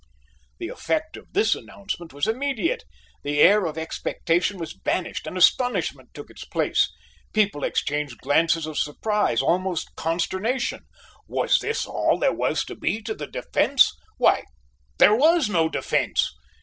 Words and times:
The 0.57 0.69
effect 0.69 1.15
of 1.15 1.31
this 1.33 1.53
announcement 1.53 2.11
was 2.11 2.25
immediate; 2.25 2.85
the 3.21 3.37
air 3.37 3.67
of 3.67 3.77
expectation 3.77 4.57
was 4.57 4.73
banished 4.73 5.27
and 5.27 5.37
astonishment 5.37 6.09
took 6.15 6.31
its 6.31 6.43
place; 6.43 6.91
people 7.33 7.63
exchanged 7.63 8.17
glances 8.17 8.65
of 8.65 8.79
surprise 8.79 9.43
almost 9.43 9.95
consternation: 9.95 10.87
"Was 11.27 11.59
this 11.59 11.85
all 11.85 12.17
there 12.17 12.33
was 12.33 12.65
to 12.65 12.75
be 12.75 13.03
to 13.03 13.13
the 13.13 13.27
defence; 13.27 13.93
why! 14.17 14.45
there 14.97 15.15
was 15.15 15.49
no 15.51 15.69
defence." 15.69 16.33